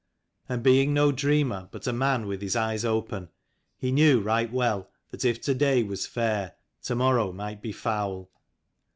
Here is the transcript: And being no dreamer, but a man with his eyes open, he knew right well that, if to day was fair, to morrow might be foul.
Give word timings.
And 0.49 0.63
being 0.63 0.95
no 0.95 1.11
dreamer, 1.11 1.69
but 1.71 1.85
a 1.85 1.93
man 1.93 2.25
with 2.25 2.41
his 2.41 2.55
eyes 2.55 2.83
open, 2.83 3.29
he 3.77 3.91
knew 3.91 4.19
right 4.19 4.51
well 4.51 4.89
that, 5.11 5.23
if 5.23 5.39
to 5.41 5.53
day 5.53 5.83
was 5.83 6.07
fair, 6.07 6.55
to 6.85 6.95
morrow 6.95 7.31
might 7.31 7.61
be 7.61 7.71
foul. 7.71 8.31